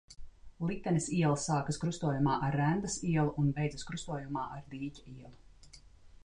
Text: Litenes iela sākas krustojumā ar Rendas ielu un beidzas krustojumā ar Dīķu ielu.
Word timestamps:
Litenes 0.69 1.09
iela 1.17 1.35
sākas 1.43 1.77
krustojumā 1.83 2.37
ar 2.47 2.57
Rendas 2.61 2.97
ielu 3.11 3.35
un 3.43 3.53
beidzas 3.59 3.87
krustojumā 3.91 4.49
ar 4.57 4.65
Dīķu 4.75 5.07
ielu. 5.15 5.35